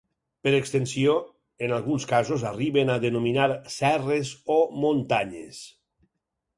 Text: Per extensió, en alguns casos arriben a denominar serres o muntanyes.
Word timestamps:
Per 0.45 0.53
extensió, 0.59 1.13
en 1.67 1.75
alguns 1.77 2.09
casos 2.13 2.47
arriben 2.53 2.93
a 2.95 2.97
denominar 3.07 3.47
serres 3.77 4.35
o 4.57 4.61
muntanyes. 4.83 5.63